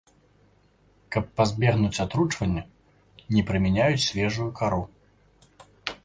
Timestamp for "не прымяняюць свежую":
3.35-4.49